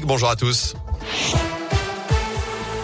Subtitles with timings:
[0.00, 0.74] Bonjour à tous.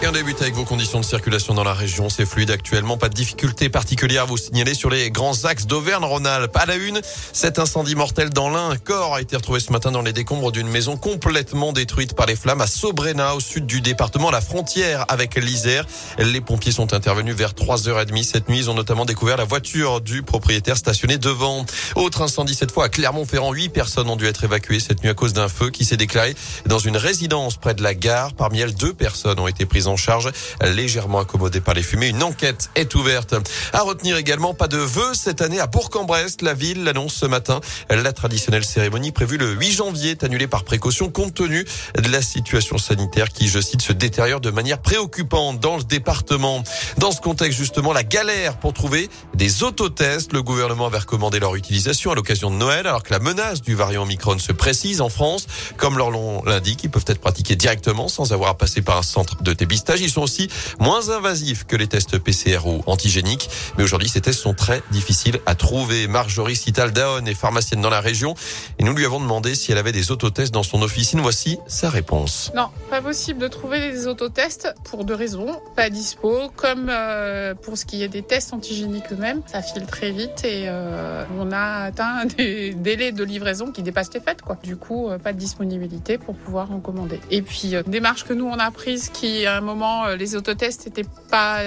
[0.01, 2.07] Et on débute avec vos conditions de circulation dans la région.
[2.07, 2.97] C'est fluide actuellement.
[2.97, 6.55] Pas de difficultés particulières à vous signaler sur les grands axes d'Auvergne-Rhône-Alpes.
[6.55, 7.01] À la une,
[7.33, 8.69] cet incendie mortel dans l'Ain.
[8.69, 12.27] Un corps a été retrouvé ce matin dans les décombres d'une maison complètement détruite par
[12.27, 15.85] les flammes à Sobrena, au sud du département, à la frontière avec l'Isère.
[16.17, 18.59] Les pompiers sont intervenus vers 3h30 cette nuit.
[18.59, 21.65] Ils ont notamment découvert la voiture du propriétaire stationnée devant.
[21.95, 23.51] Autre incendie cette fois à Clermont-Ferrand.
[23.51, 26.35] Huit personnes ont dû être évacuées cette nuit à cause d'un feu qui s'est déclaré
[26.67, 28.33] dans une résidence près de la gare.
[28.33, 30.31] Parmi elles, deux personnes ont été prises en charge,
[30.63, 32.07] légèrement accommodé par les fumées.
[32.07, 33.35] Une enquête est ouverte.
[33.73, 36.37] À retenir également, pas de vœux cette année à Bourg-en-Bresse.
[36.41, 37.59] La ville l'annonce ce matin.
[37.89, 41.65] La traditionnelle cérémonie prévue le 8 janvier est annulée par précaution compte tenu
[41.95, 46.63] de la situation sanitaire qui, je cite, se détériore de manière préoccupante dans le département.
[46.97, 50.33] Dans ce contexte, justement, la galère pour trouver des autotests.
[50.33, 53.75] Le gouvernement avait recommandé leur utilisation à l'occasion de Noël, alors que la menace du
[53.75, 55.47] variant Omicron se précise en France.
[55.77, 59.03] Comme leur nom l'indique, ils peuvent être pratiqués directement sans avoir à passer par un
[59.03, 59.53] centre de
[59.99, 63.49] ils sont aussi moins invasifs que les tests PCR ou antigéniques.
[63.77, 66.07] Mais aujourd'hui, ces tests sont très difficiles à trouver.
[66.07, 68.35] Marjorie Cital-Daon est pharmacienne dans la région
[68.77, 71.19] et nous lui avons demandé si elle avait des autotests dans son officine.
[71.21, 72.51] Voici sa réponse.
[72.55, 75.59] Non, pas possible de trouver des autotests pour deux raisons.
[75.75, 79.41] Pas dispo, comme euh, pour ce qui est des tests antigéniques eux-mêmes.
[79.47, 84.13] Ça file très vite et euh, on a atteint des délais de livraison qui dépassent
[84.13, 84.41] les fêtes.
[84.41, 84.57] Quoi.
[84.63, 87.19] Du coup, euh, pas de disponibilité pour pouvoir en commander.
[87.31, 90.85] Et puis, démarche que nous, on a prise qui, à un moment, euh, les autotests
[90.85, 91.61] n'étaient pas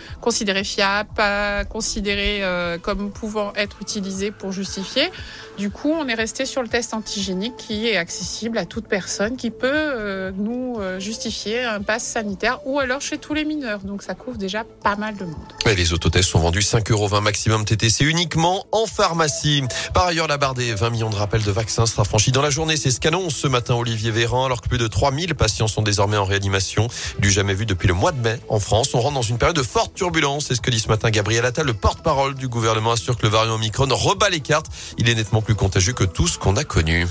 [0.00, 5.10] euh, considérés fiables, pas considérés euh, comme pouvant être utilisés pour justifier.
[5.58, 9.36] Du coup, on est resté sur le test antigénique qui est accessible à toute personne
[9.36, 13.80] qui peut nous justifier un pass sanitaire ou alors chez tous les mineurs.
[13.80, 15.34] Donc ça couvre déjà pas mal de monde.
[15.66, 19.62] les autotests sont vendus 5,20 euros maximum TTC uniquement en pharmacie.
[19.94, 22.50] Par ailleurs, la barre des 20 millions de rappels de vaccins sera franchie dans la
[22.50, 22.76] journée.
[22.76, 26.16] C'est ce qu'annonce ce matin Olivier Véran alors que plus de 3000 patients sont désormais
[26.16, 28.94] en réanimation du jamais vu depuis le mois de mai en France.
[28.94, 30.46] On rentre dans une période de forte turbulence.
[30.46, 33.28] C'est ce que dit ce matin Gabriel Attal, le porte-parole du gouvernement, assure que le
[33.28, 34.66] variant Omicron rebat les cartes.
[34.98, 37.06] Il est nettement plus contagieux que tout ce qu'on a connu.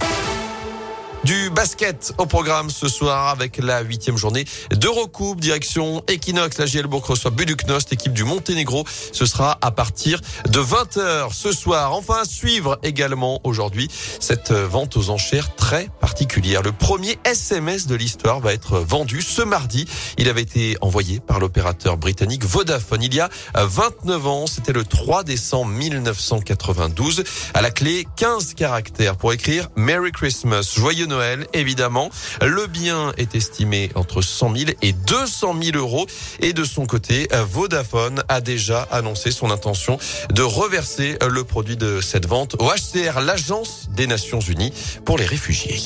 [1.26, 6.58] Du basket au programme ce soir avec la huitième journée d'Eurocoupe, direction Equinox.
[6.58, 8.86] La GL Bourg reçoit Buduknost, équipe du Monténégro.
[9.12, 11.94] Ce sera à partir de 20h ce soir.
[11.94, 13.90] Enfin, suivre également aujourd'hui
[14.22, 16.62] cette vente aux enchères très particulière.
[16.62, 19.88] Le premier SMS de l'histoire va être vendu ce mardi.
[20.18, 24.48] Il avait été envoyé par l'opérateur britannique Vodafone il y a 29 ans.
[24.48, 27.26] C'était le 3 décembre 1992.
[27.54, 32.10] À la clé, 15 caractères pour écrire Merry Christmas, joyeux Noël, évidemment.
[32.42, 36.08] Le bien est estimé entre 100 000 et 200 000 euros.
[36.40, 39.98] Et de son côté, Vodafone a déjà annoncé son intention
[40.34, 45.26] de reverser le produit de cette vente au HCR, l'Agence des Nations Unies pour les
[45.26, 45.82] réfugiés.